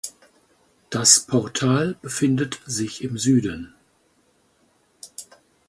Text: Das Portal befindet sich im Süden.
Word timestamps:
Das 0.89 1.27
Portal 1.27 1.95
befindet 2.01 2.59
sich 2.65 3.03
im 3.03 3.19
Süden. 3.19 3.75